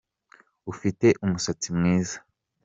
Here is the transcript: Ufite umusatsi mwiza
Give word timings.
Ufite 0.71 1.07
umusatsi 1.25 1.67
mwiza 1.77 2.17